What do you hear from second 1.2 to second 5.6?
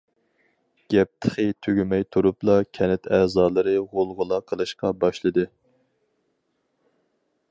تېخى تۈگىمەي تۇرۇپلا كەنت ئەزالىرى غۇلغۇلا قىلىشقا باشلىدى.